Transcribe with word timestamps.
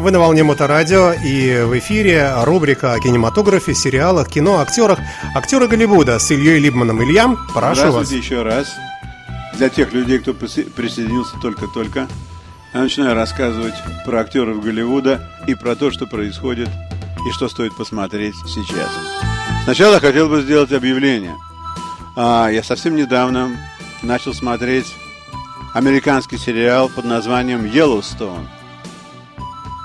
Вы 0.00 0.12
на 0.12 0.18
волне 0.18 0.42
Моторадио 0.42 1.12
и 1.12 1.62
в 1.62 1.78
эфире 1.78 2.32
рубрика 2.44 2.94
о 2.94 2.98
кинематографе, 3.00 3.74
сериалах, 3.74 4.30
кино, 4.30 4.58
актерах. 4.60 4.98
Актеры 5.34 5.68
Голливуда 5.68 6.18
с 6.18 6.30
Ильей 6.30 6.58
Либманом. 6.58 7.04
Илья, 7.04 7.36
прошу 7.52 7.80
Здравствуйте 7.80 8.16
вас. 8.16 8.24
еще 8.24 8.42
раз. 8.42 8.66
Для 9.58 9.68
тех 9.68 9.92
людей, 9.92 10.18
кто 10.18 10.30
присо- 10.30 10.70
присоединился 10.70 11.36
только-только, 11.42 12.08
я 12.72 12.80
начинаю 12.80 13.14
рассказывать 13.14 13.74
про 14.06 14.20
актеров 14.20 14.62
Голливуда 14.64 15.28
и 15.46 15.54
про 15.54 15.76
то, 15.76 15.90
что 15.90 16.06
происходит 16.06 16.70
и 17.28 17.32
что 17.32 17.50
стоит 17.50 17.76
посмотреть 17.76 18.34
сейчас. 18.48 18.88
Сначала 19.64 20.00
хотел 20.00 20.30
бы 20.30 20.40
сделать 20.40 20.72
объявление. 20.72 21.36
А, 22.16 22.48
я 22.48 22.62
совсем 22.62 22.96
недавно 22.96 23.50
начал 24.02 24.32
смотреть 24.32 24.86
американский 25.74 26.38
сериал 26.38 26.88
под 26.88 27.04
названием 27.04 27.66
Yellowstone. 27.66 28.46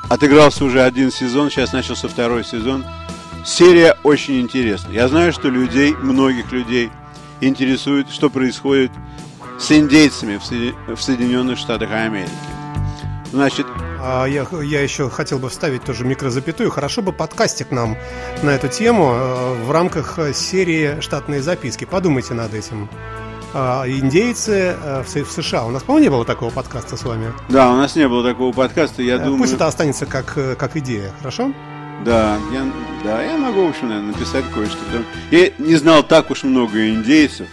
Отыгрался 0.10 0.64
уже 0.66 0.82
один 0.84 1.12
сезон, 1.12 1.50
сейчас 1.50 1.74
начался 1.74 2.08
второй 2.08 2.44
сезон. 2.44 2.86
Серия 3.46 3.96
очень 4.04 4.40
интересная. 4.42 4.94
Я 4.94 5.08
знаю, 5.08 5.34
что 5.34 5.50
людей, 5.50 5.94
многих 5.94 6.52
людей 6.52 6.92
интересует, 7.42 8.10
что 8.10 8.30
происходит 8.30 8.92
с 9.60 9.72
индейцами 9.72 10.38
в, 10.38 10.42
Соедин- 10.44 10.96
в 10.96 11.02
Соединенных 11.02 11.58
Штатах 11.58 11.92
Америки. 11.92 12.30
Значит, 13.32 13.66
А, 14.02 14.26
Я, 14.26 14.46
я 14.64 14.82
еще 14.82 15.10
хотел 15.10 15.40
бы 15.40 15.50
вставить 15.50 15.84
тоже 15.84 16.06
микрозапятую. 16.06 16.70
Хорошо 16.70 17.02
бы 17.02 17.12
подкастик 17.12 17.72
нам 17.72 17.98
на 18.44 18.52
эту 18.52 18.68
тему 18.68 19.12
э, 19.14 19.64
в 19.66 19.72
рамках 19.72 20.20
э, 20.20 20.34
серии 20.34 21.02
«Штатные 21.02 21.42
записки». 21.42 21.86
Подумайте 21.86 22.34
над 22.36 22.54
этим. 22.54 22.88
А, 23.58 23.86
Индейцы 23.88 24.76
э, 24.84 25.02
в 25.04 25.08
США. 25.32 25.64
У 25.66 25.70
нас, 25.70 25.82
по-моему, 25.82 26.04
не 26.04 26.10
было 26.10 26.26
такого 26.26 26.50
подкаста 26.50 26.98
с 26.98 27.04
вами. 27.04 27.32
да, 27.48 27.72
у 27.72 27.78
нас 27.78 27.96
не 27.96 28.06
было 28.06 28.22
такого 28.22 28.52
подкаста, 28.52 29.02
я 29.02 29.16
Э, 29.16 29.20
думаю... 29.20 29.38
Пусть 29.38 29.54
это 29.54 29.66
останется 29.66 30.06
как, 30.06 30.34
э, 30.38 30.56
как 30.56 30.76
идея, 30.76 31.12
хорошо? 31.20 31.54
Да, 32.04 32.38
я, 32.52 32.66
да, 33.06 33.24
я 33.24 33.38
могу, 33.38 33.66
в 33.66 33.70
общем, 33.70 33.88
наверное, 33.88 34.12
написать 34.12 34.44
кое-что. 34.54 34.78
Я 35.32 35.52
не 35.58 35.76
знал 35.76 36.04
так 36.04 36.32
уж 36.32 36.44
много 36.44 36.90
индейцев. 36.90 37.48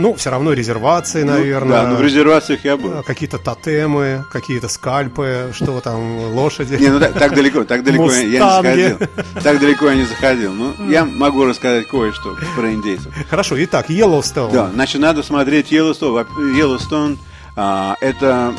Ну, 0.00 0.14
все 0.14 0.30
равно 0.30 0.52
резервации, 0.52 1.22
Ну, 1.22 1.32
наверное. 1.32 1.82
да, 1.82 1.88
но 1.88 1.96
в 1.96 2.02
резервациях 2.02 2.64
я 2.64 2.76
был. 2.76 2.92
э, 3.00 3.02
Какие-то 3.02 3.38
тотемы, 3.38 4.24
какие-то 4.32 4.68
скальпы, 4.68 5.52
что 5.54 5.80
там, 5.80 6.34
лошади. 6.34 6.74
Не, 6.80 6.88
ну 6.88 6.98
так, 7.00 7.12
так 7.14 7.34
далеко, 7.34 7.64
так 7.64 7.84
далеко 7.84 8.10
я- 8.12 8.20
я 8.20 8.26
не 8.26 8.38
заходил. 8.62 8.98
Так 9.42 9.58
далеко 9.60 9.86
я 9.88 9.94
не 9.96 10.04
заходил. 10.04 10.52
Ну, 10.52 10.74
я 10.88 11.04
могу 11.04 11.44
рассказать 11.44 11.86
кое-что 11.88 12.36
про 12.56 12.72
индейцев. 12.72 13.12
Хорошо, 13.28 13.62
итак, 13.62 13.90
Йеллоустоун. 13.90 14.52
Да, 14.52 14.70
значит, 14.72 15.00
надо 15.00 15.22
смотреть 15.22 15.72
Yellowstone. 15.72 16.12
Во- 16.12 16.42
Yellowstone 16.42 17.18
а, 17.56 17.96
это 18.00 18.54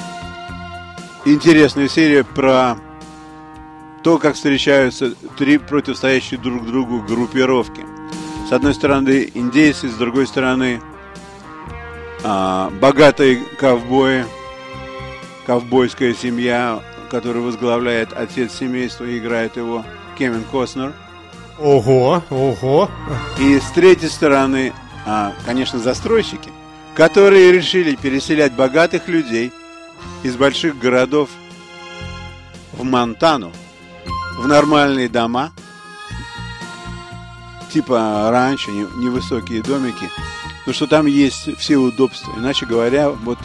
интересная 1.25 1.87
серия 1.87 2.23
про 2.23 2.75
то, 4.03 4.17
как 4.17 4.35
встречаются 4.35 5.13
три 5.37 5.57
противостоящие 5.57 6.39
друг 6.39 6.65
другу 6.65 7.01
группировки. 7.01 7.81
С 8.49 8.51
одной 8.51 8.73
стороны 8.73 9.29
индейцы, 9.33 9.87
с 9.89 9.93
другой 9.93 10.27
стороны 10.27 10.81
а, 12.23 12.69
богатые 12.81 13.43
ковбои, 13.59 14.25
ковбойская 15.45 16.13
семья, 16.13 16.81
которую 17.09 17.45
возглавляет 17.45 18.13
отец 18.13 18.53
семейства 18.53 19.05
и 19.05 19.17
играет 19.17 19.57
его 19.57 19.83
Кевин 20.17 20.43
Костнер. 20.51 20.93
Ого, 21.59 22.23
ого. 22.29 22.89
И 23.39 23.59
с 23.59 23.71
третьей 23.71 24.09
стороны, 24.09 24.73
а, 25.05 25.33
конечно, 25.45 25.79
застройщики, 25.79 26.49
которые 26.95 27.51
решили 27.51 27.95
переселять 27.95 28.53
богатых 28.53 29.07
людей 29.07 29.51
из 30.23 30.35
больших 30.35 30.77
городов 30.77 31.29
в 32.73 32.83
Монтану, 32.83 33.51
в 34.37 34.47
нормальные 34.47 35.09
дома, 35.09 35.51
типа 37.71 38.29
раньше, 38.31 38.71
не- 38.71 39.03
невысокие 39.03 39.61
домики, 39.61 40.09
но 40.65 40.73
что 40.73 40.87
там 40.87 41.05
есть 41.05 41.57
все 41.57 41.77
удобства. 41.77 42.33
Иначе 42.37 42.65
говоря, 42.65 43.09
вот 43.09 43.39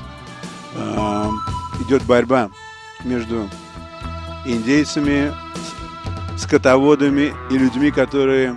а, 0.75 1.31
идет 1.81 2.03
борьба 2.05 2.51
между 3.05 3.49
индейцами, 4.45 5.33
скотоводами 6.37 7.35
и 7.51 7.59
людьми, 7.59 7.91
которые 7.91 8.57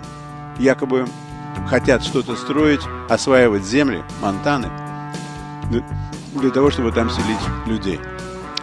якобы 0.58 1.06
хотят 1.68 2.02
что-то 2.04 2.36
строить, 2.36 2.82
осваивать 3.08 3.64
земли, 3.64 4.04
Монтаны, 4.20 4.70
для, 5.70 5.82
для 6.34 6.50
того, 6.50 6.70
чтобы 6.70 6.92
там 6.92 7.10
селить 7.10 7.66
людей. 7.66 8.00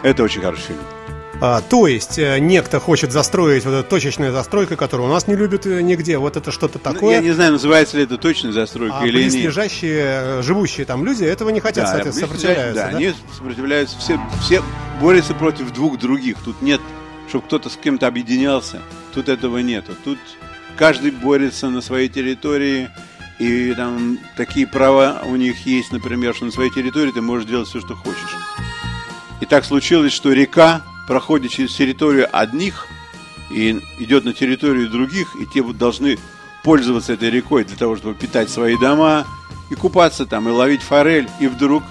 Это 0.02 0.22
очень 0.22 0.40
хороший 0.40 0.62
фильм. 0.62 0.97
А, 1.40 1.60
то 1.60 1.86
есть, 1.86 2.18
э, 2.18 2.40
некто 2.40 2.80
хочет 2.80 3.12
застроить 3.12 3.64
вот 3.64 3.70
эту 3.72 3.88
точечную 3.88 4.32
застройку, 4.32 4.76
которую 4.76 5.08
у 5.08 5.12
нас 5.12 5.28
не 5.28 5.36
любят 5.36 5.66
э, 5.66 5.82
нигде. 5.82 6.18
Вот 6.18 6.36
это 6.36 6.50
что-то 6.50 6.80
Ну, 6.84 6.92
такое. 6.92 7.14
Я 7.14 7.20
не 7.20 7.30
знаю, 7.30 7.52
называется 7.52 7.96
ли 7.96 8.02
это 8.02 8.18
точная 8.18 8.50
застройка 8.50 8.98
А 8.98 9.06
или 9.06 9.22
нет. 9.22 9.32
близлежащие, 9.32 10.00
э, 10.40 10.42
живущие 10.42 10.84
там 10.84 11.04
люди 11.04 11.22
этого 11.22 11.50
не 11.50 11.60
хотят, 11.60 11.84
Да, 11.84 11.92
соответственно, 11.92 12.26
сопротивляются. 12.26 12.74
Да, 12.82 12.90
да? 12.90 12.96
они 12.96 13.14
сопротивляются. 13.36 13.98
Все, 14.00 14.20
все 14.42 14.62
борются 15.00 15.34
против 15.34 15.72
двух 15.72 15.96
других. 16.00 16.38
Тут 16.44 16.60
нет, 16.60 16.80
чтобы 17.28 17.44
кто-то 17.46 17.70
с 17.70 17.76
кем-то 17.76 18.08
объединялся. 18.08 18.82
Тут 19.14 19.28
этого 19.28 19.58
нету. 19.58 19.92
Тут 20.04 20.18
каждый 20.76 21.12
борется 21.12 21.68
на 21.68 21.80
своей 21.82 22.08
территории. 22.08 22.90
И 23.38 23.72
там 23.74 24.18
такие 24.36 24.66
права 24.66 25.22
у 25.24 25.36
них 25.36 25.64
есть, 25.66 25.92
например, 25.92 26.34
что 26.34 26.46
на 26.46 26.50
своей 26.50 26.72
территории 26.72 27.12
ты 27.12 27.20
можешь 27.20 27.48
делать 27.48 27.68
все, 27.68 27.78
что 27.78 27.94
хочешь. 27.94 28.36
И 29.40 29.46
так 29.46 29.64
случилось, 29.64 30.12
что 30.12 30.32
река 30.32 30.82
проходит 31.08 31.50
через 31.50 31.74
территорию 31.74 32.28
одних 32.30 32.86
и 33.50 33.82
идет 33.98 34.24
на 34.24 34.32
территорию 34.34 34.88
других, 34.90 35.34
и 35.40 35.46
те 35.46 35.62
вот 35.62 35.78
должны 35.78 36.18
пользоваться 36.62 37.14
этой 37.14 37.30
рекой 37.30 37.64
для 37.64 37.76
того, 37.76 37.96
чтобы 37.96 38.14
питать 38.14 38.50
свои 38.50 38.76
дома 38.76 39.26
и 39.70 39.74
купаться 39.74 40.26
там, 40.26 40.48
и 40.48 40.52
ловить 40.52 40.82
форель. 40.82 41.26
И 41.40 41.46
вдруг 41.48 41.82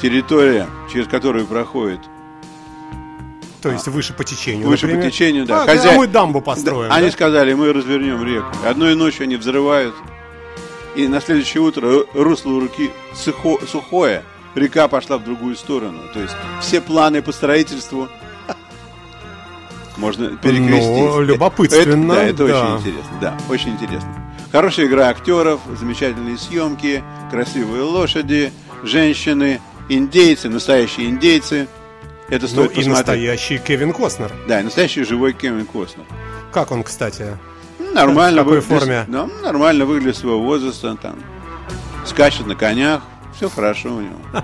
территория, 0.00 0.66
через 0.90 1.06
которую 1.08 1.46
проходит 1.46 2.00
То 3.62 3.70
есть 3.70 3.86
выше 3.88 4.14
по 4.14 4.24
течению. 4.24 4.66
выше 4.66 4.82
по 4.86 4.92
например. 4.92 5.10
течению, 5.12 5.44
да. 5.44 5.62
А, 5.64 5.66
хозяй- 5.66 5.94
а 5.94 5.98
мы 5.98 6.06
дамбу 6.06 6.40
построим. 6.40 6.88
Да, 6.88 6.94
Они 6.94 7.06
да? 7.08 7.12
сказали, 7.12 7.52
мы 7.52 7.72
развернем 7.72 8.24
реку. 8.24 8.48
Одной 8.64 8.94
ночью 8.94 9.24
они 9.24 9.36
взрывают, 9.36 9.94
и 10.94 11.06
на 11.06 11.20
следующее 11.20 11.62
утро 11.62 12.04
русло 12.14 12.50
у 12.52 12.60
реки 12.62 12.90
сухо- 13.14 13.66
сухое, 13.70 14.22
река 14.56 14.88
пошла 14.88 15.18
в 15.18 15.24
другую 15.24 15.54
сторону. 15.56 16.00
То 16.12 16.20
есть 16.20 16.34
все 16.60 16.80
планы 16.80 17.22
по 17.22 17.32
строительству 17.32 18.08
можно 19.96 20.36
перекрестить. 20.36 20.88
Ну, 20.90 21.20
любопытственно, 21.22 22.12
Это, 22.14 22.36
да, 22.36 22.44
это 22.44 22.46
да. 22.48 22.64
очень 22.74 22.76
интересно. 22.80 23.18
Да, 23.20 23.38
очень 23.48 23.70
интересно. 23.70 24.08
Хорошая 24.52 24.86
игра 24.86 25.08
актеров, 25.08 25.60
замечательные 25.78 26.38
съемки, 26.38 27.02
красивые 27.30 27.82
лошади, 27.82 28.52
женщины, 28.82 29.60
индейцы, 29.88 30.48
настоящие 30.48 31.08
индейцы. 31.08 31.66
Это 32.28 32.42
Ну 32.42 32.48
стоит 32.48 32.72
и 32.72 32.74
посмотреть. 32.76 32.88
настоящий 32.88 33.58
Кевин 33.58 33.92
Костнер. 33.92 34.32
Да, 34.48 34.60
и 34.60 34.64
настоящий 34.64 35.04
живой 35.04 35.32
Кевин 35.32 35.64
Костнер. 35.64 36.04
Как 36.52 36.70
он, 36.72 36.82
кстати? 36.82 37.26
Ну, 37.78 37.92
Нормально 37.92 38.42
В 38.42 38.44
какой 38.46 38.60
выглядит- 38.60 38.80
форме? 38.82 39.04
Да, 39.08 39.28
нормально 39.42 39.86
выглядит 39.86 40.16
своего 40.16 40.40
возраста, 40.40 40.96
там, 41.00 41.16
скачет 42.04 42.46
на 42.46 42.54
конях, 42.54 43.02
все 43.36 43.48
хорошо 43.48 43.94
у 43.94 44.00
него. 44.00 44.18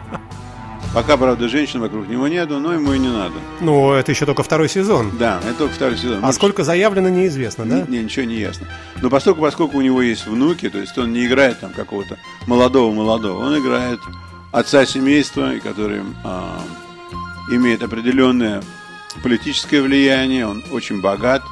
Пока, 0.94 1.16
правда, 1.16 1.48
женщин 1.48 1.80
вокруг 1.80 2.06
него 2.06 2.28
нету, 2.28 2.58
но 2.58 2.74
ему 2.74 2.92
и 2.92 2.98
не 2.98 3.08
надо. 3.08 3.34
Ну, 3.60 3.92
это 3.92 4.12
еще 4.12 4.26
только 4.26 4.42
второй 4.42 4.68
сезон. 4.68 5.10
Да, 5.18 5.40
это 5.42 5.54
только 5.54 5.74
второй 5.74 5.96
сезон. 5.96 6.18
А 6.18 6.26
Может, 6.26 6.34
сколько 6.36 6.64
заявлено, 6.64 7.08
неизвестно, 7.08 7.64
да? 7.64 7.86
Не, 7.88 8.02
ничего 8.02 8.26
не 8.26 8.34
ясно. 8.34 8.68
Но 9.00 9.08
поскольку, 9.08 9.40
поскольку 9.40 9.78
у 9.78 9.80
него 9.80 10.02
есть 10.02 10.26
внуки, 10.26 10.68
то 10.68 10.78
есть 10.78 10.98
он 10.98 11.12
не 11.12 11.26
играет 11.26 11.60
там 11.60 11.72
какого-то 11.72 12.18
молодого-молодого, 12.46 13.38
он 13.38 13.58
играет 13.58 14.00
отца 14.50 14.84
семейства, 14.84 15.54
который 15.62 16.02
а, 16.24 16.60
имеет 17.50 17.82
определенное 17.82 18.62
политическое 19.22 19.80
влияние, 19.80 20.46
он 20.46 20.62
очень 20.72 21.00
богат, 21.00 21.42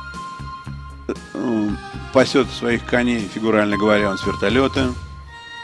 э, 1.09 1.69
пасет 2.13 2.49
своих 2.51 2.85
коней, 2.85 3.29
фигурально 3.33 3.79
говоря, 3.79 4.11
он 4.11 4.19
с 4.19 4.27
вертолета. 4.27 4.93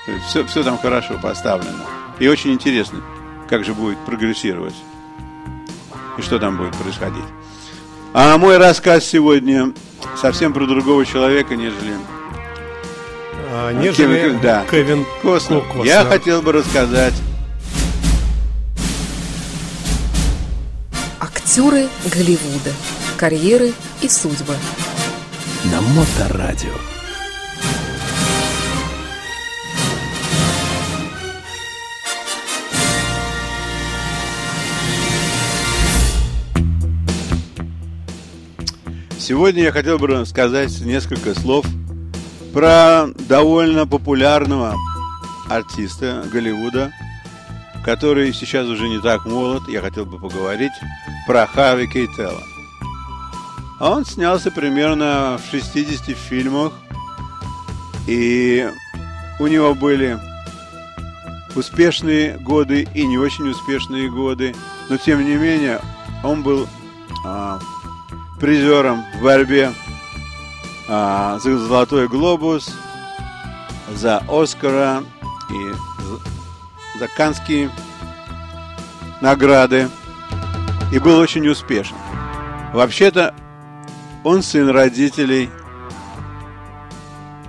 То 0.06 0.12
есть 0.12 0.26
все, 0.26 0.46
все 0.46 0.62
там 0.62 0.78
хорошо 0.78 1.18
поставлено. 1.20 1.84
И 2.18 2.28
очень 2.28 2.52
интересно, 2.52 3.02
как 3.48 3.64
же 3.64 3.74
будет 3.74 3.98
прогрессировать 4.06 4.74
и 6.16 6.22
что 6.22 6.38
там 6.38 6.56
будет 6.56 6.74
происходить. 6.76 7.24
А 8.14 8.38
мой 8.38 8.56
рассказ 8.56 9.04
сегодня 9.04 9.72
совсем 10.16 10.52
про 10.52 10.66
другого 10.66 11.04
человека, 11.04 11.56
нежели 11.56 11.94
а, 13.50 13.72
нежели 13.72 14.22
Кевин, 14.22 14.40
да. 14.40 14.64
Кевин 14.70 15.06
Костнер. 15.22 15.60
Костнер. 15.62 15.84
Я 15.84 16.04
хотел 16.04 16.42
бы 16.42 16.52
рассказать 16.52 17.14
Актеры 21.20 21.88
Голливуда. 22.12 22.72
Карьеры 23.16 23.72
и 24.02 24.08
судьбы. 24.08 24.54
На 25.64 25.80
Моторадио. 25.80 26.95
Сегодня 39.26 39.64
я 39.64 39.72
хотел 39.72 39.98
бы 39.98 40.24
сказать 40.24 40.80
несколько 40.82 41.34
слов 41.34 41.66
про 42.54 43.08
довольно 43.28 43.84
популярного 43.84 44.76
артиста 45.50 46.24
Голливуда, 46.32 46.92
который 47.84 48.32
сейчас 48.32 48.68
уже 48.68 48.88
не 48.88 49.00
так 49.00 49.26
молод. 49.26 49.64
Я 49.66 49.80
хотел 49.80 50.06
бы 50.06 50.20
поговорить 50.20 50.70
про 51.26 51.44
Харви 51.44 51.88
Кейтелла. 51.88 52.40
Он 53.80 54.04
снялся 54.04 54.52
примерно 54.52 55.40
в 55.44 55.50
60 55.50 56.16
фильмах, 56.16 56.72
и 58.06 58.70
у 59.40 59.48
него 59.48 59.74
были 59.74 60.20
успешные 61.56 62.38
годы 62.38 62.86
и 62.94 63.04
не 63.04 63.18
очень 63.18 63.48
успешные 63.48 64.08
годы, 64.08 64.54
но 64.88 64.96
тем 64.98 65.24
не 65.24 65.34
менее 65.34 65.80
он 66.22 66.44
был 66.44 66.68
а, 67.24 67.58
призером 68.40 69.04
в 69.18 69.22
борьбе 69.22 69.72
а, 70.88 71.38
за 71.38 71.58
Золотой 71.58 72.08
Глобус, 72.08 72.74
за 73.94 74.22
Оскара 74.28 75.02
и 75.50 76.98
за, 76.98 77.08
Канские 77.08 77.70
награды 79.20 79.88
и 80.92 80.98
был 80.98 81.18
очень 81.18 81.48
успешен. 81.48 81.96
Вообще-то 82.72 83.34
он 84.24 84.42
сын 84.42 84.68
родителей 84.68 85.50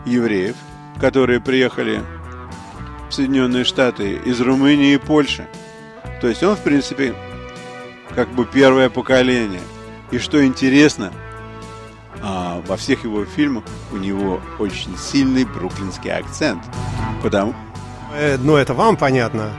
евреев, 0.06 0.56
которые 1.00 1.40
приехали 1.40 2.02
в 3.10 3.14
Соединенные 3.14 3.64
Штаты 3.64 4.14
из 4.14 4.40
Румынии 4.42 4.94
и 4.94 4.98
Польши. 4.98 5.48
То 6.22 6.28
есть 6.28 6.44
он, 6.44 6.56
в 6.56 6.62
принципе, 6.62 7.14
как 8.16 8.30
бы 8.30 8.46
первое 8.46 8.90
поколение. 8.90 9.62
И 10.12 10.20
что 10.20 10.46
интересно, 10.46 11.12
а, 12.22 12.62
во 12.66 12.78
всех 12.78 13.04
его 13.04 13.26
фильмах 13.26 13.64
у 13.92 13.98
него 13.98 14.40
очень 14.60 14.98
сильный 14.98 15.46
бруклинский 15.46 16.12
акцент. 16.12 16.64
Потому... 17.22 17.54
Э, 18.16 18.38
ну, 18.42 18.56
это 18.56 18.74
вам 18.74 18.96
понятно. 18.96 19.52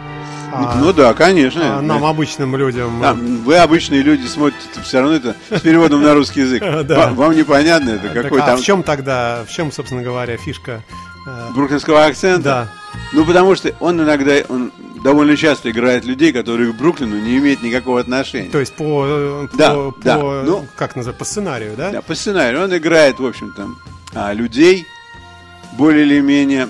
А, 0.52 0.76
ну 0.80 0.92
да, 0.92 1.12
конечно. 1.14 1.78
А 1.78 1.82
нам, 1.82 2.04
обычным 2.04 2.56
людям. 2.56 3.00
Да, 3.00 3.12
вы, 3.12 3.56
обычные 3.56 4.02
люди, 4.02 4.26
смотрите 4.26 4.64
все 4.82 5.00
равно 5.00 5.16
это 5.16 5.36
с 5.50 5.60
переводом 5.60 6.02
на 6.02 6.14
русский 6.14 6.40
язык. 6.40 6.62
да. 6.84 7.12
Вам 7.12 7.36
непонятно 7.36 7.90
это 7.90 8.08
какой 8.08 8.40
а 8.40 8.46
там... 8.46 8.58
в 8.58 8.62
чем 8.62 8.82
тогда, 8.82 9.44
в 9.46 9.52
чем, 9.52 9.70
собственно 9.70 10.02
говоря, 10.02 10.36
фишка? 10.36 10.82
Э, 11.26 11.50
Бруклинского 11.54 12.06
акцента? 12.06 12.42
Да. 12.42 12.68
Ну, 13.12 13.24
потому 13.24 13.54
что 13.54 13.74
он 13.80 14.00
иногда, 14.00 14.32
он 14.48 14.72
довольно 15.02 15.36
часто 15.36 15.70
играет 15.70 16.04
людей, 16.04 16.32
которые 16.32 16.72
к 16.72 16.76
Бруклину 16.76 17.18
не 17.18 17.38
имеют 17.38 17.62
никакого 17.62 18.00
отношения. 18.00 18.50
То 18.50 18.58
есть 18.58 18.74
по, 18.74 19.04
э, 19.06 19.48
да, 19.54 19.74
по, 19.74 19.94
да. 20.02 20.18
по 20.18 20.42
ну, 20.44 20.66
как 20.76 20.96
называется, 20.96 21.18
по 21.18 21.24
сценарию, 21.24 21.74
да? 21.76 21.90
Да, 21.90 22.02
по 22.02 22.14
сценарию. 22.14 22.64
Он 22.64 22.76
играет, 22.76 23.18
в 23.18 23.26
общем-то, 23.26 23.68
а, 24.14 24.32
людей 24.32 24.86
более 25.76 26.04
или 26.04 26.20
менее 26.20 26.68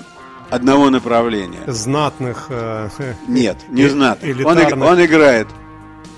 одного 0.49 0.89
направления. 0.89 1.63
Знатных. 1.67 2.47
Э, 2.49 2.89
Нет, 3.27 3.57
не 3.69 3.83
э, 3.83 3.89
знатных. 3.89 4.45
Он, 4.45 4.81
он 4.81 5.05
играет 5.05 5.47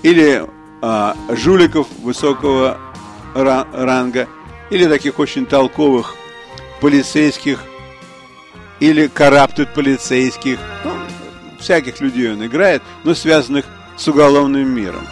или 0.02 0.44
а, 0.80 1.16
жуликов 1.30 1.86
высокого 2.02 2.78
ранга, 3.34 4.28
или 4.70 4.86
таких 4.86 5.18
очень 5.18 5.46
толковых 5.46 6.16
полицейских, 6.80 7.62
или 8.80 9.06
караптут 9.06 9.72
полицейских. 9.74 10.58
Ну, 10.84 10.91
всяких 11.62 12.00
людей 12.00 12.32
он 12.32 12.44
играет, 12.44 12.82
но 13.04 13.14
связанных 13.14 13.64
с 13.96 14.06
уголовным 14.08 14.68
миром. 14.68 15.06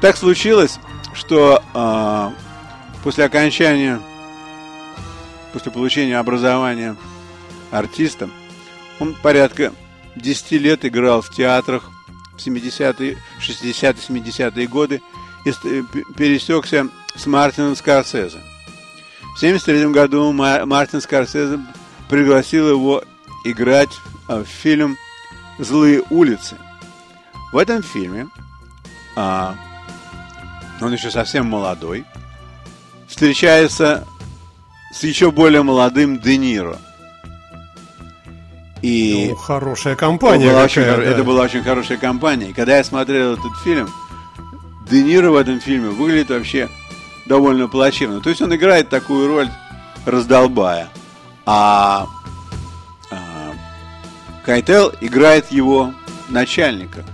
Так 0.00 0.16
случилось, 0.16 0.78
что 1.14 1.62
а, 1.74 2.32
после 3.04 3.24
окончания, 3.24 4.00
после 5.52 5.70
получения 5.70 6.18
образования 6.18 6.96
артистом, 7.70 8.32
он 8.98 9.14
порядка 9.22 9.72
10 10.16 10.52
лет 10.52 10.84
играл 10.84 11.22
в 11.22 11.30
театрах 11.30 11.90
в 12.34 12.36
70-е, 12.38 13.18
60-е, 13.40 13.92
70-е 13.92 14.66
годы 14.66 15.02
и 15.44 15.52
пересекся 16.16 16.88
с 17.14 17.26
Мартином 17.26 17.76
Скорсезе. 17.76 18.40
В 19.34 19.38
1973 19.38 19.88
году 19.88 20.32
Мартин 20.32 21.00
Скорсезе 21.00 21.58
пригласил 22.08 22.68
его 22.68 23.02
играть 23.44 23.90
в 24.28 24.44
фильм 24.44 24.96
«Злые 25.58 26.02
улицы». 26.10 26.56
В 27.52 27.58
этом 27.58 27.82
фильме 27.82 28.28
а, 29.14 29.54
он 30.80 30.92
еще 30.92 31.10
совсем 31.10 31.46
молодой, 31.46 32.04
встречается 33.06 34.06
с 34.94 35.02
еще 35.02 35.30
более 35.30 35.62
молодым 35.62 36.18
Де 36.20 36.36
Ниро– 36.36 36.78
и 38.82 39.28
ну, 39.30 39.36
хорошая 39.36 39.94
компания. 39.94 40.50
Была 40.50 40.66
какая, 40.66 40.94
очень, 40.94 41.04
да. 41.04 41.10
Это 41.10 41.24
была 41.24 41.42
очень 41.42 41.62
хорошая 41.62 41.98
компания. 41.98 42.50
И 42.50 42.52
когда 42.52 42.76
я 42.76 42.84
смотрел 42.84 43.34
этот 43.34 43.56
фильм, 43.62 43.88
Де 44.90 45.02
Ниро 45.02 45.30
в 45.30 45.36
этом 45.36 45.60
фильме 45.60 45.88
выглядит 45.88 46.30
вообще 46.30 46.68
довольно 47.26 47.68
плачевно. 47.68 48.20
То 48.20 48.28
есть 48.28 48.42
он 48.42 48.54
играет 48.54 48.88
такую 48.88 49.28
роль 49.28 49.48
раздолбая. 50.04 50.88
А, 51.46 52.08
а 52.08 52.21
Кайтел 54.44 54.92
играет 55.00 55.50
его 55.50 55.94
начальника. 56.28 57.04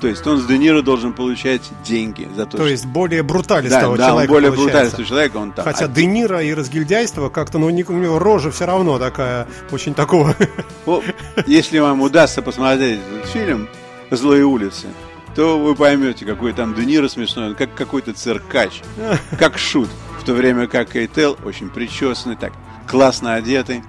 То 0.00 0.08
есть 0.08 0.26
он 0.26 0.38
с 0.38 0.44
Де 0.44 0.58
Ниро 0.58 0.82
должен 0.82 1.14
получать 1.14 1.62
деньги 1.82 2.28
за 2.36 2.44
то, 2.44 2.50
То 2.52 2.56
что... 2.58 2.66
есть 2.66 2.84
более 2.84 3.22
бруталистого 3.22 3.96
да, 3.96 4.08
человека 4.08 4.28
Да, 4.28 4.34
более 4.34 4.50
получается. 4.50 4.72
бруталистого 4.72 5.06
человека 5.06 5.36
он 5.38 5.52
там. 5.52 5.64
Хотя 5.64 5.88
Де 5.88 6.04
Ниро 6.04 6.42
и 6.42 6.52
разгильдяйство 6.52 7.30
как-то, 7.30 7.58
ну, 7.58 7.66
у 7.68 7.70
него 7.70 8.18
рожа 8.18 8.50
все 8.50 8.66
равно 8.66 8.98
такая, 8.98 9.48
очень 9.70 9.94
такого... 9.94 10.36
Ну, 10.84 11.02
если 11.46 11.78
вам 11.78 12.02
удастся 12.02 12.42
посмотреть 12.42 13.00
этот 13.00 13.30
фильм 13.30 13.68
«Злые 14.10 14.44
улицы», 14.44 14.88
то 15.34 15.58
вы 15.58 15.74
поймете, 15.74 16.26
какой 16.26 16.52
там 16.52 16.74
Де 16.74 16.84
Ниро 16.84 17.08
смешной, 17.08 17.48
он 17.48 17.54
как 17.54 17.74
какой-то 17.74 18.12
циркач, 18.12 18.82
как 19.38 19.56
шут. 19.56 19.88
В 20.20 20.24
то 20.24 20.34
время 20.34 20.66
как 20.66 20.90
Кейтел 20.90 21.38
очень 21.44 21.70
причесанный, 21.70 22.36
так 22.36 22.52
классно 22.86 23.34
одетый. 23.34 23.82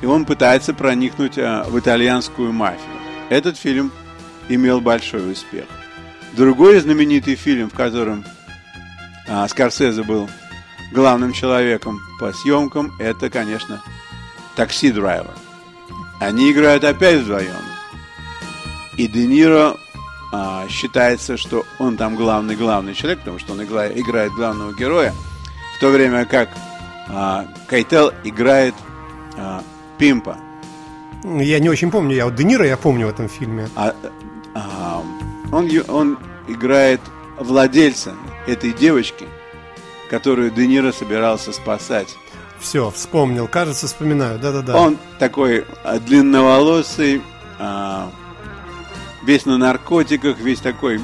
И 0.00 0.06
он 0.06 0.24
пытается 0.24 0.74
проникнуть 0.74 1.38
а, 1.38 1.64
в 1.64 1.78
итальянскую 1.78 2.52
мафию. 2.52 2.96
Этот 3.28 3.56
фильм 3.56 3.92
имел 4.48 4.80
большой 4.80 5.30
успех. 5.32 5.66
Другой 6.32 6.80
знаменитый 6.80 7.34
фильм, 7.34 7.70
в 7.70 7.74
котором 7.74 8.24
а, 9.28 9.46
Скорсезе 9.48 10.02
был 10.02 10.28
главным 10.92 11.32
человеком 11.32 12.00
по 12.18 12.32
съемкам, 12.32 12.92
это, 12.98 13.30
конечно, 13.30 13.82
«Такси 14.56 14.90
Драйвер». 14.90 15.34
Они 16.20 16.50
играют 16.50 16.84
опять 16.84 17.20
вдвоем. 17.20 17.54
И 18.96 19.06
Де 19.06 19.26
Ниро 19.26 19.76
а, 20.32 20.66
считается, 20.68 21.36
что 21.36 21.64
он 21.78 21.96
там 21.96 22.16
главный-главный 22.16 22.94
человек, 22.94 23.20
потому 23.20 23.38
что 23.38 23.52
он 23.52 23.62
играет, 23.64 23.96
играет 23.96 24.32
главного 24.32 24.72
героя, 24.72 25.14
в 25.76 25.80
то 25.80 25.88
время 25.88 26.24
как 26.24 26.50
а, 27.08 27.46
Кайтел 27.66 28.12
играет 28.24 28.74
а, 29.36 29.62
Пимпа. 30.00 30.38
Я 31.22 31.58
не 31.58 31.68
очень 31.68 31.90
помню, 31.90 32.16
я 32.16 32.24
вот 32.24 32.34
Де 32.34 32.44
Ниро 32.44 32.66
я 32.66 32.78
помню 32.78 33.06
в 33.06 33.10
этом 33.10 33.28
фильме. 33.28 33.68
А, 33.76 33.94
а, 34.54 35.04
он, 35.52 35.70
он 35.88 36.18
играет 36.48 37.02
владельца 37.38 38.14
этой 38.46 38.72
девочки, 38.72 39.26
которую 40.08 40.50
Де 40.52 40.66
Ниро 40.66 40.92
собирался 40.92 41.52
спасать. 41.52 42.16
Все, 42.58 42.90
вспомнил, 42.90 43.46
кажется, 43.46 43.88
вспоминаю, 43.88 44.38
да-да-да. 44.38 44.80
Он 44.80 44.96
такой 45.18 45.66
а, 45.84 45.98
длинноволосый, 45.98 47.20
а, 47.58 48.10
весь 49.22 49.44
на 49.44 49.58
наркотиках, 49.58 50.38
весь 50.38 50.60
такой 50.60 50.98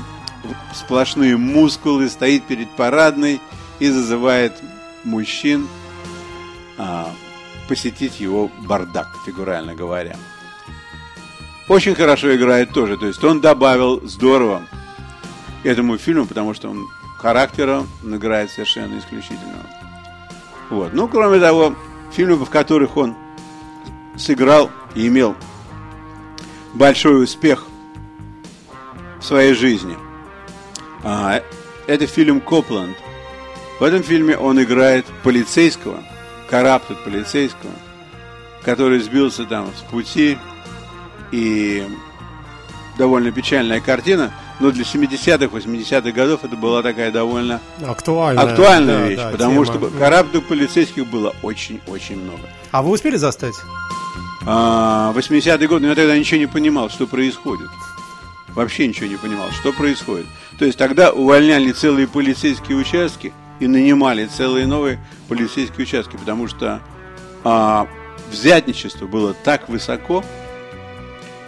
сплошные 0.75 1.37
мускулы, 1.37 2.09
стоит 2.09 2.45
перед 2.45 2.71
парадной 2.71 3.43
и 3.79 3.91
зазывает 3.91 4.55
мужчин 5.05 5.69
а, 6.79 7.11
посетить 7.69 8.21
его 8.21 8.51
бардак, 8.67 9.09
фигурально 9.25 9.75
говоря. 9.75 10.17
Очень 11.69 11.95
хорошо 11.95 12.35
играет 12.35 12.73
тоже, 12.73 12.97
то 12.97 13.07
есть 13.07 13.23
он 13.25 13.41
добавил 13.41 14.01
здорово 14.07 14.63
этому 15.65 15.99
фильму, 15.99 16.27
потому 16.27 16.55
что 16.55 16.71
он 16.71 16.87
характером 17.19 17.89
он 18.05 18.17
играет 18.17 18.51
совершенно 18.51 18.99
исключительного. 18.99 19.67
Вот. 20.71 20.93
Ну, 20.93 21.09
кроме 21.09 21.41
того, 21.41 21.75
фильмы, 22.13 22.37
в 22.37 22.51
которых 22.51 22.97
он 22.97 23.17
сыграл 24.17 24.71
и 24.95 25.09
имел 25.09 25.35
большой 26.75 27.25
успех 27.25 27.67
в 29.19 29.25
своей 29.25 29.55
жизни. 29.55 29.97
А, 31.03 31.43
это 31.87 32.07
фильм 32.07 32.41
«Копланд». 32.41 32.97
В 33.79 33.85
этом 33.85 34.03
фильме 34.03 34.37
он 34.37 34.63
играет 34.63 35.05
полицейского, 35.23 36.03
караптут 36.49 37.03
полицейского, 37.05 37.73
который 38.63 39.01
сбился 39.01 39.45
там 39.45 39.69
с 39.77 39.83
пути 39.91 40.39
и 41.33 41.87
довольно 42.99 43.31
печальная 43.33 43.81
картина, 43.81 44.33
но 44.59 44.71
для 44.71 44.85
70-х, 44.85 45.47
80-х 45.47 46.11
годов 46.13 46.45
это 46.45 46.57
была 46.57 46.83
такая 46.83 47.11
довольно 47.11 47.61
актуальная, 47.85 48.43
актуальная 48.43 48.99
да, 48.99 49.09
вещь, 49.09 49.19
да, 49.19 49.31
потому 49.31 49.65
тема. 49.65 49.79
что 49.79 49.99
караптов 49.99 50.47
полицейских 50.47 51.07
было 51.09 51.35
очень-очень 51.43 52.17
много. 52.17 52.43
А 52.71 52.83
вы 52.83 52.91
успели 52.91 53.17
застать? 53.17 53.55
А, 54.47 55.13
80-й 55.15 55.67
год, 55.67 55.83
но 55.83 55.89
я 55.89 55.95
тогда 55.95 56.17
ничего 56.17 56.39
не 56.39 56.47
понимал, 56.47 56.89
что 56.89 57.07
происходит. 57.07 57.69
Вообще 58.49 58.89
ничего 58.89 59.07
не 59.07 59.17
понимал, 59.17 59.51
что 59.51 59.73
происходит. 59.73 60.27
То 60.59 60.65
есть 60.65 60.79
тогда 60.79 61.13
увольняли 61.13 61.73
целые 61.73 62.09
полицейские 62.09 62.79
участки 62.79 63.35
и 63.61 63.67
нанимали 63.67 64.27
целые 64.27 64.67
новые 64.67 64.99
полицейские 65.29 65.85
участки, 65.85 66.17
потому 66.17 66.47
что 66.49 66.81
а, 67.45 67.87
взятничество 68.31 69.07
было 69.07 69.35
так 69.35 69.69
высоко, 69.69 70.25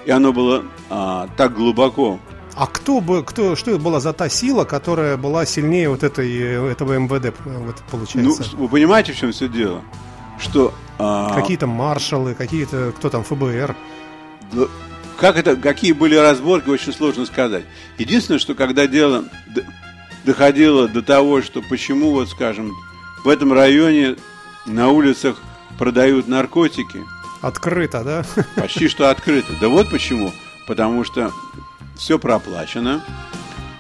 и 0.06 0.10
оно 0.10 0.32
было 0.32 0.64
а, 0.90 1.28
так 1.36 1.54
глубоко. 1.54 2.18
А 2.54 2.66
кто 2.66 3.00
бы, 3.00 3.22
кто, 3.22 3.54
что 3.54 3.70
это 3.72 3.80
была 3.80 4.00
за 4.00 4.12
та 4.12 4.28
сила, 4.28 4.64
которая 4.64 5.16
была 5.16 5.46
сильнее 5.46 5.90
вот 5.90 6.02
этой, 6.02 6.36
этого 6.72 6.98
МВД, 6.98 7.32
вот, 7.44 7.44
Ну, 7.44 7.72
получается? 7.90 8.56
вы 8.56 8.68
понимаете, 8.68 9.12
в 9.12 9.16
чем 9.16 9.30
все 9.32 9.48
дело? 9.48 9.82
Что 10.40 10.72
а, 10.98 11.34
Какие-то 11.34 11.66
маршалы, 11.66 12.34
какие-то, 12.34 12.92
кто 12.96 13.10
там, 13.10 13.22
ФБР. 13.22 13.76
Да, 14.52 14.64
Как 15.18 15.36
это, 15.36 15.56
какие 15.56 15.92
были 15.92 16.16
разборки, 16.16 16.68
очень 16.68 16.92
сложно 16.92 17.26
сказать. 17.26 17.64
Единственное, 17.98 18.38
что 18.38 18.54
когда 18.54 18.86
дело 18.86 19.24
доходило 20.28 20.86
до 20.88 21.00
того, 21.02 21.40
что 21.40 21.62
почему, 21.62 22.10
вот 22.10 22.28
скажем, 22.28 22.76
в 23.24 23.28
этом 23.30 23.50
районе 23.52 24.16
на 24.66 24.88
улицах 24.90 25.36
продают 25.78 26.28
наркотики, 26.28 27.02
Открыто, 27.40 28.02
да? 28.04 28.24
почти 28.60 28.88
что 28.88 29.08
открыто. 29.10 29.52
Да 29.60 29.68
вот 29.68 29.90
почему. 29.90 30.32
Потому 30.66 31.04
что 31.04 31.32
все 31.96 32.18
проплачено, 32.18 33.02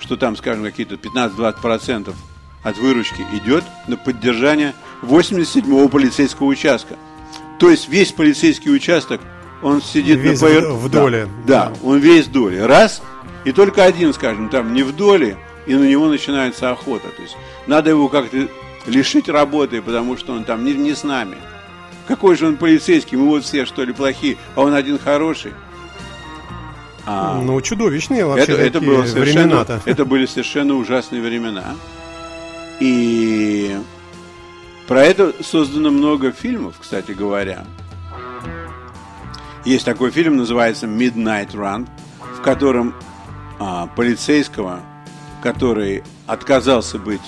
что 0.00 0.16
там, 0.16 0.36
скажем, 0.36 0.62
какие-то 0.64 0.94
15-20% 0.94 2.14
от 2.62 2.78
выручки 2.78 3.22
идет 3.34 3.64
на 3.88 3.96
поддержание 3.98 4.74
87-го 5.02 5.88
полицейского 5.88 6.46
участка. 6.46 6.94
То 7.58 7.68
есть 7.68 7.88
весь 7.88 8.12
полицейский 8.12 8.74
участок, 8.74 9.20
он 9.62 9.82
сидит 9.82 10.18
Весь 10.20 10.40
на 10.40 10.48
в- 10.48 10.50
ПР... 10.60 10.66
в 10.72 10.88
Да, 10.88 11.00
доле. 11.00 11.28
Да, 11.46 11.72
он 11.82 11.98
весь 11.98 12.26
в 12.26 12.32
доле. 12.32 12.64
Раз, 12.64 13.02
и 13.44 13.50
только 13.52 13.84
один, 13.84 14.14
скажем, 14.14 14.48
там 14.48 14.72
не 14.72 14.82
в 14.84 14.94
доле, 14.96 15.36
и 15.68 15.74
на 15.74 15.84
него 15.84 16.08
начинается 16.08 16.70
охота. 16.70 17.08
То 17.08 17.22
есть 17.22 17.36
надо 17.66 17.90
его 17.90 18.08
как-то 18.08 18.48
лишить 18.86 19.28
работы, 19.28 19.80
потому 19.80 20.16
что 20.16 20.32
он 20.32 20.44
там 20.44 20.64
не, 20.64 20.72
не 20.72 20.94
с 20.94 21.04
нами. 21.04 21.36
Какой 22.08 22.36
же 22.36 22.46
он 22.46 22.56
полицейский? 22.56 23.16
Мы 23.18 23.26
вот 23.26 23.44
все, 23.44 23.66
что 23.66 23.84
ли, 23.84 23.92
плохие, 23.92 24.38
а 24.56 24.62
он 24.62 24.74
один 24.74 24.98
хороший. 24.98 25.52
А, 27.04 27.40
Ну, 27.40 27.60
чудовищные 27.60 28.24
вообще 28.26 28.52
это, 28.52 28.62
это 28.62 28.80
было 28.80 29.04
совершенно, 29.04 29.42
времена-то. 29.42 29.82
это 29.90 30.04
были 30.04 30.26
совершенно 30.26 30.74
ужасные 30.74 31.22
времена. 31.22 31.74
И 32.80 33.76
про 34.86 35.02
это 35.02 35.34
создано 35.42 35.90
много 35.90 36.32
фильмов, 36.32 36.76
кстати 36.80 37.12
говоря. 37.12 37.64
Есть 39.64 39.84
такой 39.84 40.10
фильм, 40.10 40.36
называется 40.36 40.86
Midnight 40.86 41.52
Run, 41.52 41.86
в 42.38 42.40
котором 42.40 42.94
а, 43.58 43.86
полицейского, 43.88 44.80
который 45.42 46.02
отказался 46.26 46.98
быть 46.98 47.20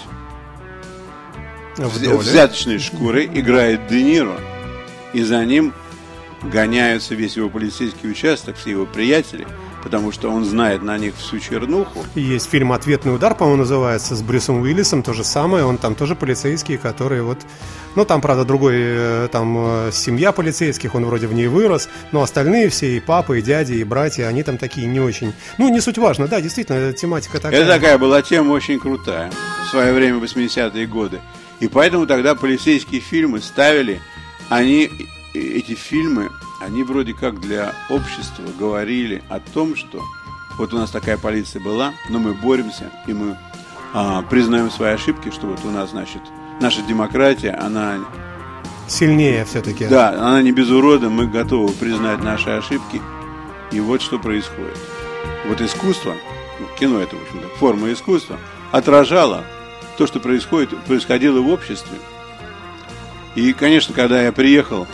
взяточной 1.77 2.79
шкурой, 2.79 3.27
играет 3.27 3.87
Де 3.89 4.03
Ниро, 4.03 4.39
и 5.13 5.23
за 5.23 5.45
ним 5.45 5.73
гоняются 6.43 7.15
весь 7.15 7.37
его 7.37 7.49
полицейский 7.49 8.11
участок, 8.11 8.57
все 8.57 8.71
его 8.71 8.87
приятели, 8.87 9.47
потому 9.83 10.13
что 10.13 10.31
он 10.31 10.45
знает 10.45 10.83
на 10.83 10.99
них 10.99 11.15
всю 11.17 11.39
чернуху. 11.39 12.05
Есть 12.15 12.51
фильм 12.51 12.73
«Ответный 12.73 13.15
удар», 13.15 13.35
по-моему, 13.35 13.63
называется, 13.63 14.15
с 14.15 14.23
Брюсом 14.23 14.61
Уиллисом, 14.61 15.03
то 15.03 15.13
же 15.13 15.25
самое, 15.25 15.65
он 15.65 15.79
там 15.79 15.95
тоже 15.95 16.15
полицейский, 16.15 16.77
который 16.77 17.23
вот... 17.23 17.39
Ну, 17.97 18.05
там, 18.05 18.21
правда, 18.21 18.45
другой, 18.45 18.75
э, 18.77 19.29
там 19.33 19.57
э, 19.59 19.91
семья 19.93 20.31
полицейских, 20.33 20.95
он 20.95 21.05
вроде 21.05 21.27
в 21.27 21.33
ней 21.33 21.49
вырос, 21.49 21.89
но 22.13 22.23
остальные 22.23 22.69
все, 22.69 22.97
и 22.97 23.01
папа, 23.01 23.39
и 23.39 23.43
дяди, 23.43 23.75
и 23.75 23.85
братья, 23.85 24.27
они 24.27 24.43
там 24.43 24.59
такие 24.59 24.87
не 24.87 25.01
очень... 25.01 25.33
Ну, 25.59 25.69
не 25.69 25.81
суть 25.81 25.99
важно, 25.99 26.29
да, 26.29 26.41
действительно, 26.41 26.93
тематика 26.93 27.41
такая. 27.41 27.61
Это 27.61 27.73
такая 27.73 27.99
была 27.99 28.23
тема 28.23 28.53
очень 28.53 28.79
крутая 28.79 29.33
в 29.65 29.71
свое 29.71 29.93
время, 29.93 30.19
в 30.19 30.23
80-е 30.23 30.87
годы. 30.87 31.21
И 31.61 31.69
поэтому 31.69 32.07
тогда 32.07 32.35
полицейские 32.35 33.01
фильмы 33.01 33.41
ставили, 33.41 34.01
они, 34.49 34.91
эти 35.35 35.75
фильмы, 35.75 36.31
они 36.61 36.83
вроде 36.83 37.15
как 37.15 37.41
для 37.41 37.75
общества 37.89 38.45
говорили 38.59 39.23
о 39.29 39.41
том, 39.41 39.77
что 39.77 40.03
вот 40.59 40.73
у 40.75 40.79
нас 40.79 40.91
такая 40.91 41.17
полиция 41.17 41.63
была, 41.63 41.93
но 42.09 42.19
мы 42.19 42.35
боремся, 42.35 42.91
и 43.07 43.13
мы 43.13 43.37
а, 43.95 44.23
признаем 44.23 44.71
свои 44.71 44.93
ошибки, 44.93 45.31
что 45.31 45.47
вот 45.47 45.65
у 45.65 45.71
нас, 45.71 45.91
значит, 45.91 46.23
наша 46.61 46.83
демократия, 46.83 47.53
она 47.53 47.99
Сильнее 48.91 49.45
все-таки. 49.45 49.87
Да, 49.87 50.09
она 50.11 50.43
не 50.43 50.51
без 50.51 50.69
урода, 50.69 51.09
мы 51.09 51.29
готовы 51.29 51.73
признать 51.73 52.25
наши 52.25 52.51
ошибки. 52.51 53.01
И 53.71 53.79
вот 53.79 54.03
что 54.03 54.19
происходит. 54.19 54.77
Вот 55.47 55.61
искусство, 55.61 56.15
ну, 56.59 56.67
кино 56.77 56.99
это, 56.99 57.15
в 57.15 57.23
общем-то, 57.23 57.49
форма 57.57 57.93
искусства, 57.93 58.37
отражало 58.73 59.45
то, 59.97 60.09
что 60.09 60.19
происходит, 60.19 60.77
происходило 60.85 61.41
в 61.41 61.49
обществе. 61.49 61.99
И, 63.37 63.53
конечно, 63.53 63.95
когда 63.95 64.21
я 64.21 64.33
приехал 64.33 64.89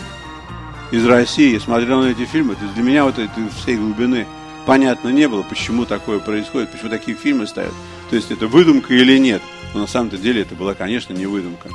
из 0.91 1.05
России 1.07 1.59
смотрел 1.59 2.03
на 2.03 2.07
эти 2.07 2.25
фильмы, 2.25 2.55
то 2.55 2.67
для 2.75 2.83
меня 2.83 3.05
вот 3.05 3.19
этой 3.19 3.49
всей 3.51 3.77
глубины 3.77 4.27
понятно 4.67 5.09
не 5.09 5.29
было, 5.29 5.43
почему 5.43 5.85
такое 5.85 6.19
происходит, 6.19 6.71
почему 6.71 6.91
такие 6.91 7.17
фильмы 7.17 7.47
ставят. 7.47 7.73
То 8.11 8.17
есть 8.17 8.31
это 8.31 8.47
выдумка 8.47 8.95
или 8.95 9.19
нет. 9.19 9.43
Но 9.75 9.81
на 9.81 9.87
самом-то 9.87 10.17
деле 10.17 10.43
это 10.43 10.55
была, 10.55 10.75
конечно, 10.75 11.13
не 11.13 11.27
выдумка. 11.27 11.69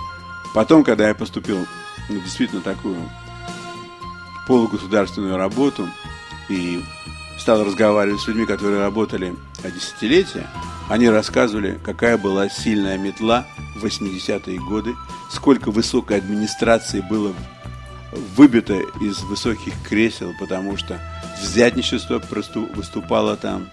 Потом, 0.53 0.83
когда 0.83 1.07
я 1.07 1.15
поступил 1.15 1.65
на 2.09 2.19
действительно 2.19 2.61
такую 2.61 2.97
полугосударственную 4.47 5.37
работу 5.37 5.87
и 6.49 6.81
стал 7.37 7.63
разговаривать 7.63 8.21
с 8.21 8.27
людьми, 8.27 8.45
которые 8.45 8.81
работали 8.81 9.35
десятилетия, 9.63 10.47
они 10.89 11.09
рассказывали, 11.09 11.79
какая 11.83 12.17
была 12.17 12.49
сильная 12.49 12.97
метла 12.97 13.47
в 13.75 13.85
80-е 13.85 14.59
годы, 14.59 14.95
сколько 15.29 15.71
высокой 15.71 16.17
администрации 16.17 17.01
было 17.01 17.33
выбито 18.11 18.79
из 18.99 19.21
высоких 19.23 19.73
кресел, 19.87 20.33
потому 20.39 20.77
что 20.77 20.99
взятничество 21.41 22.21
выступало 22.75 23.37
там, 23.37 23.69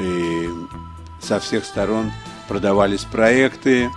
и 0.00 0.48
со 1.20 1.40
всех 1.40 1.64
сторон 1.64 2.12
продавались 2.48 3.04
проекты, 3.04 3.90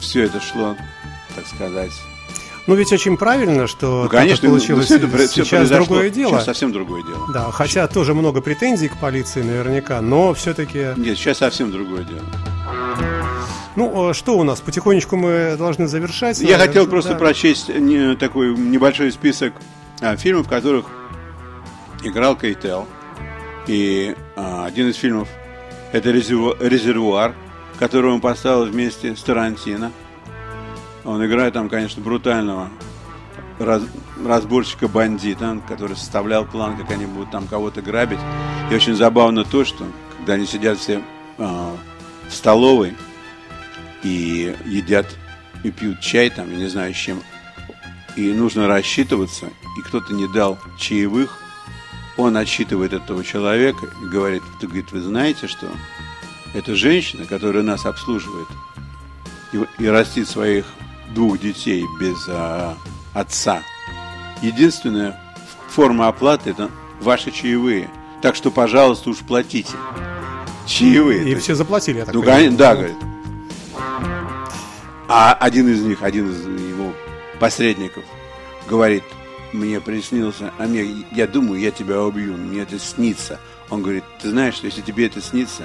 все 0.00 0.24
это 0.24 0.40
шло, 0.40 0.76
так 1.34 1.46
сказать, 1.46 1.92
Ну, 2.66 2.74
ведь 2.74 2.92
очень 2.92 3.16
правильно, 3.16 3.66
что 3.66 4.02
ну, 4.04 4.08
так 4.08 4.20
конечно, 4.20 4.42
как 4.42 4.50
получилось 4.50 4.90
ну, 4.90 4.96
всё 4.96 5.06
это 5.06 5.28
сейчас 5.28 5.48
произошло. 5.48 5.86
другое 5.86 6.10
дело. 6.10 6.30
Сейчас 6.32 6.44
совсем 6.44 6.72
другое 6.72 7.02
дело. 7.02 7.26
Да, 7.32 7.50
хотя 7.50 7.86
тоже 7.88 8.14
много 8.14 8.40
претензий 8.40 8.88
к 8.88 8.98
полиции 8.98 9.42
наверняка, 9.42 10.00
но 10.00 10.34
все-таки... 10.34 10.92
Нет, 10.96 11.18
сейчас 11.18 11.38
совсем 11.38 11.70
другое 11.70 12.04
дело. 12.04 12.22
Ну, 13.76 14.10
э, 14.10 14.14
что 14.14 14.36
у 14.36 14.42
нас? 14.42 14.60
Потихонечку 14.60 15.16
мы 15.16 15.56
должны 15.56 15.86
завершать. 15.86 16.38
Я 16.38 16.44
наверное, 16.44 16.66
хотел 16.66 16.86
просто 16.86 17.12
да. 17.12 17.18
прочесть 17.18 17.70
такой 18.18 18.54
небольшой 18.56 19.12
список 19.12 19.54
а, 20.00 20.16
фильмов, 20.16 20.46
в 20.46 20.48
которых 20.48 20.86
играл 22.02 22.36
Кейтел. 22.36 22.86
И 23.66 24.16
а, 24.36 24.66
один 24.66 24.88
из 24.88 24.96
фильмов 24.96 25.28
это 25.92 26.10
«Резерву- 26.10 26.56
«Резервуар», 26.60 27.34
который 27.78 28.10
он 28.10 28.20
поставил 28.20 28.64
вместе 28.64 29.14
с 29.14 29.22
Тарантино. 29.22 29.92
Он 31.04 31.24
играет 31.24 31.54
там, 31.54 31.68
конечно, 31.68 32.02
брутального 32.02 32.68
раз- 33.58 33.82
разборщика-бандита, 34.24 35.60
который 35.68 35.96
составлял 35.96 36.44
план, 36.44 36.76
как 36.76 36.90
они 36.90 37.06
будут 37.06 37.30
там 37.30 37.46
кого-то 37.46 37.82
грабить. 37.82 38.18
И 38.70 38.74
очень 38.74 38.94
забавно 38.94 39.44
то, 39.44 39.64
что 39.64 39.84
когда 40.18 40.34
они 40.34 40.46
сидят 40.46 40.78
все 40.78 41.02
а, 41.38 41.76
в 42.28 42.34
столовой 42.34 42.94
и 44.02 44.54
едят 44.66 45.06
и 45.62 45.70
пьют 45.70 46.00
чай 46.00 46.30
там, 46.30 46.50
я 46.50 46.56
не 46.58 46.68
знаю 46.68 46.94
с 46.94 46.96
чем, 46.96 47.22
и 48.16 48.32
нужно 48.32 48.66
рассчитываться, 48.66 49.46
и 49.78 49.82
кто-то 49.82 50.12
не 50.14 50.26
дал 50.32 50.58
чаевых, 50.78 51.38
он 52.16 52.36
отсчитывает 52.36 52.92
этого 52.92 53.24
человека 53.24 53.86
и 54.02 54.06
говорит, 54.08 54.42
ты, 54.60 54.66
говорит, 54.66 54.90
вы 54.92 55.00
знаете, 55.00 55.46
что 55.46 55.68
это 56.54 56.74
женщина, 56.74 57.24
которая 57.24 57.62
нас 57.62 57.86
обслуживает 57.86 58.48
и, 59.52 59.64
и 59.78 59.86
растит 59.86 60.28
своих 60.28 60.64
двух 61.14 61.38
детей 61.40 61.84
без 62.00 62.16
а, 62.28 62.76
отца. 63.14 63.62
единственная 64.42 65.18
форма 65.68 66.08
оплаты– 66.08 66.50
это 66.50 66.70
ваши 67.00 67.30
чаевые. 67.30 67.88
Так 68.22 68.34
что, 68.36 68.50
пожалуйста, 68.50 69.10
уж 69.10 69.18
платите. 69.18 69.72
Чаевые. 70.66 71.30
И 71.30 71.34
все 71.36 71.54
заплатили, 71.54 71.98
я 71.98 72.04
так 72.04 72.14
Ну, 72.14 72.22
понимаю. 72.22 72.52
да, 72.52 72.74
говорит. 72.74 72.96
А 75.12 75.32
один 75.32 75.68
из 75.68 75.82
них, 75.82 76.04
один 76.04 76.30
из 76.30 76.46
его 76.46 76.92
посредников 77.40 78.04
говорит, 78.68 79.02
мне 79.52 79.80
приснился, 79.80 80.52
а 80.56 80.68
мне, 80.68 81.04
я 81.10 81.26
думаю, 81.26 81.60
я 81.60 81.72
тебя 81.72 82.00
убью, 82.00 82.34
мне 82.36 82.60
это 82.60 82.78
снится. 82.78 83.40
Он 83.70 83.82
говорит, 83.82 84.04
ты 84.22 84.30
знаешь, 84.30 84.54
что 84.54 84.66
если 84.66 84.82
тебе 84.82 85.06
это 85.06 85.20
снится, 85.20 85.64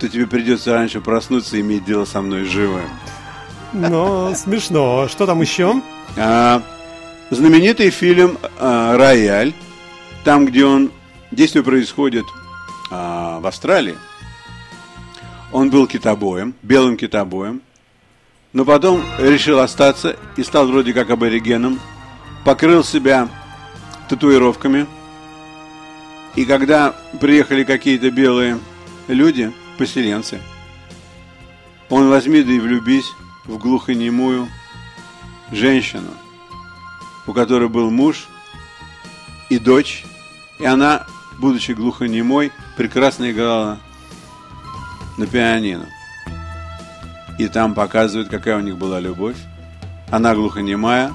то 0.00 0.08
тебе 0.08 0.26
придется 0.26 0.72
раньше 0.72 1.00
проснуться 1.00 1.56
и 1.56 1.60
иметь 1.60 1.84
дело 1.84 2.06
со 2.06 2.22
мной 2.22 2.42
живым. 2.42 2.90
Ну, 3.72 4.34
смешно. 4.34 5.06
Что 5.06 5.26
там 5.26 5.40
еще? 5.40 5.80
А, 6.16 6.60
знаменитый 7.30 7.90
фильм 7.90 8.36
а, 8.58 8.96
«Рояль», 8.96 9.54
там, 10.24 10.44
где 10.44 10.64
он, 10.64 10.90
действие 11.30 11.62
происходит 11.62 12.24
а, 12.90 13.38
в 13.38 13.46
Австралии. 13.46 13.94
Он 15.52 15.70
был 15.70 15.86
китобоем, 15.86 16.56
белым 16.62 16.96
китобоем, 16.96 17.62
но 18.52 18.64
потом 18.64 19.02
решил 19.18 19.60
остаться 19.60 20.16
и 20.36 20.42
стал 20.42 20.66
вроде 20.66 20.92
как 20.92 21.10
аборигеном, 21.10 21.80
покрыл 22.44 22.84
себя 22.84 23.28
татуировками. 24.08 24.86
И 26.36 26.44
когда 26.44 26.94
приехали 27.20 27.64
какие-то 27.64 28.10
белые 28.10 28.58
люди, 29.08 29.52
поселенцы, 29.78 30.40
он 31.88 32.08
возьми 32.08 32.42
да 32.42 32.52
и 32.52 32.60
влюбись 32.60 33.10
в 33.44 33.58
глухонемую 33.58 34.48
женщину, 35.50 36.10
у 37.26 37.32
которой 37.32 37.68
был 37.68 37.90
муж 37.90 38.28
и 39.50 39.58
дочь, 39.58 40.04
и 40.58 40.64
она, 40.64 41.06
будучи 41.38 41.72
глухонемой, 41.72 42.52
прекрасно 42.76 43.30
играла 43.30 43.78
на 45.18 45.26
пианино. 45.26 45.88
И 47.38 47.48
там 47.48 47.74
показывают, 47.74 48.28
какая 48.28 48.56
у 48.56 48.60
них 48.60 48.76
была 48.76 49.00
любовь. 49.00 49.36
Она 50.10 50.34
глухонемая, 50.34 51.12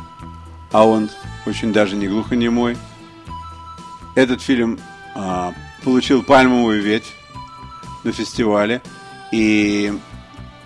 а 0.72 0.86
он 0.86 1.10
очень 1.46 1.72
даже 1.72 1.96
не 1.96 2.08
глухонемой. 2.08 2.78
Этот 4.16 4.42
фильм 4.42 4.80
а, 5.16 5.54
получил 5.84 6.24
пальмовую 6.24 6.82
ветвь 6.82 7.14
на 8.04 8.12
фестивале, 8.12 8.82
и 9.32 9.94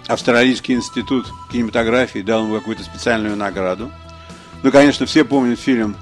Австралийский 0.08 0.74
институт 0.74 1.28
кинематографии 1.52 2.20
дал 2.20 2.44
ему 2.44 2.56
какую-то 2.56 2.84
специальную 2.84 3.36
награду. 3.36 3.92
Ну, 4.64 4.72
конечно, 4.72 5.06
все 5.06 5.24
помнят 5.24 5.60
фильм 5.60 5.96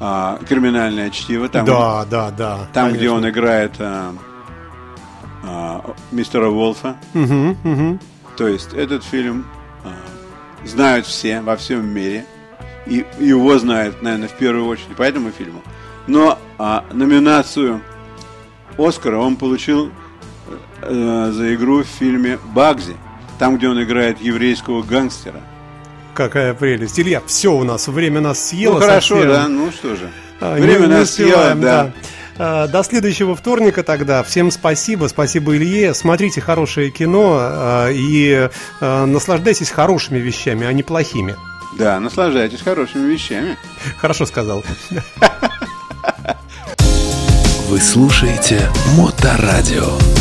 а, 0.00 0.38
«Криминальное 0.48 1.10
чтиво», 1.10 1.48
там, 1.48 1.66
да, 1.66 2.04
да, 2.04 2.30
да. 2.30 2.68
там 2.72 2.88
где 2.88 3.08
конечно. 3.08 3.16
он 3.16 3.28
играет 3.28 3.72
а, 3.78 4.14
а, 5.42 5.94
мистера 6.10 6.48
Волфа. 6.48 6.96
Мгм, 7.14 7.56
мгм. 7.62 8.00
То 8.36 8.48
есть 8.48 8.74
этот 8.74 9.04
фильм 9.04 9.46
а, 9.84 9.92
знают 10.66 11.06
все 11.06 11.40
во 11.40 11.56
всем 11.56 11.86
мире. 11.86 12.24
И 12.86 13.04
его 13.18 13.58
знают, 13.58 14.02
наверное, 14.02 14.28
в 14.28 14.34
первую 14.34 14.66
очередь 14.66 14.96
по 14.96 15.02
этому 15.02 15.30
фильму. 15.32 15.62
Но 16.06 16.38
а, 16.58 16.84
номинацию 16.92 17.80
Оскара 18.78 19.18
он 19.18 19.36
получил 19.36 19.90
э, 20.82 21.30
за 21.32 21.54
игру 21.54 21.82
в 21.82 21.86
фильме 21.86 22.38
«Багзи», 22.54 22.94
там, 23.38 23.56
где 23.56 23.68
он 23.68 23.82
играет 23.82 24.20
еврейского 24.20 24.82
гангстера. 24.82 25.40
Какая 26.14 26.54
прелесть. 26.54 27.00
Илья, 27.00 27.22
все 27.26 27.52
у 27.54 27.64
нас, 27.64 27.88
время 27.88 28.20
нас 28.20 28.48
съело. 28.48 28.74
ну 28.74 28.80
хорошо, 28.80 29.16
совсем. 29.16 29.32
да, 29.32 29.48
ну 29.48 29.70
что 29.72 29.96
же. 29.96 30.10
А, 30.40 30.54
Время 30.54 30.80
не- 30.80 30.86
не 30.86 30.98
нас 30.98 31.10
съело, 31.10 31.30
успеваем, 31.30 31.60
да. 31.60 31.92
А, 32.38 32.66
До 32.68 32.82
следующего 32.82 33.34
вторника 33.34 33.82
тогда. 33.82 34.22
Всем 34.22 34.50
спасибо. 34.50 35.06
Спасибо 35.06 35.56
Илье. 35.56 35.94
Смотрите 35.94 36.40
хорошее 36.40 36.90
кино 36.90 37.36
а, 37.38 37.88
и 37.90 38.48
а, 38.80 39.06
наслаждайтесь 39.06 39.70
хорошими 39.70 40.18
вещами, 40.18 40.66
а 40.66 40.72
не 40.72 40.82
плохими. 40.82 41.36
Да, 41.78 42.00
наслаждайтесь 42.00 42.62
хорошими 42.62 43.12
вещами. 43.12 43.56
Хорошо 43.98 44.26
сказал. 44.26 44.64
Вы 47.68 47.80
слушаете 47.80 48.70
Моторадио. 48.96 50.15